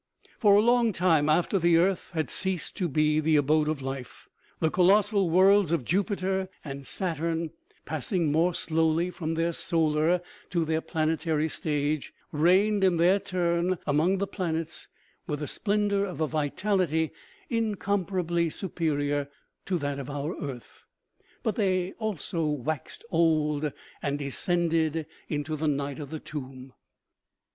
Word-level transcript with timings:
For 0.39 0.55
a 0.55 0.61
long 0.61 0.93
time 0.93 1.29
after 1.29 1.59
the 1.59 1.77
earth 1.77 2.09
had 2.15 2.31
ceased 2.31 2.75
to 2.77 2.89
be 2.89 3.19
the 3.19 3.35
abode 3.35 3.69
of 3.69 3.83
life, 3.83 4.27
the 4.59 4.71
colossal 4.71 5.29
worlds 5.29 5.71
of 5.71 5.85
Jupiter 5.85 6.49
and 6.65 6.87
Saturn, 6.87 7.51
OMEGA. 7.51 7.51
273 7.85 7.85
passing 7.85 8.31
more 8.31 8.55
slowly 8.55 9.11
from 9.11 9.35
their 9.35 9.53
solar 9.53 10.19
to 10.49 10.65
their 10.65 10.81
planetary 10.81 11.47
stage, 11.47 12.15
reigned 12.31 12.83
in 12.83 12.97
their 12.97 13.19
turn 13.19 13.77
among 13.85 14.17
the 14.17 14.25
planets, 14.25 14.87
with 15.27 15.37
the 15.41 15.47
splendor 15.47 16.03
of 16.03 16.19
a 16.19 16.25
vitality 16.25 17.11
incomparably 17.51 18.49
superior 18.49 19.29
to 19.67 19.77
that 19.77 19.99
of 19.99 20.09
our 20.09 20.35
earth. 20.41 20.83
But 21.43 21.57
they, 21.57 21.93
also, 21.99 22.47
waxed 22.47 23.05
old 23.11 23.71
and 24.01 24.17
descended 24.17 25.05
into 25.27 25.55
the 25.55 25.67
night 25.67 25.99
of 25.99 26.09
the 26.09 26.19
tomb. 26.19 26.73